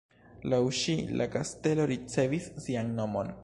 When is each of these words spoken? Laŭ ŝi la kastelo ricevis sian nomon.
Laŭ 0.53 0.61
ŝi 0.77 0.95
la 1.21 1.27
kastelo 1.37 1.87
ricevis 1.93 2.49
sian 2.65 2.93
nomon. 3.03 3.35